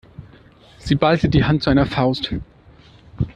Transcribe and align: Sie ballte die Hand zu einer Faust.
Sie 0.79 0.95
ballte 0.95 1.29
die 1.29 1.43
Hand 1.43 1.61
zu 1.61 1.69
einer 1.69 1.85
Faust. 1.85 2.33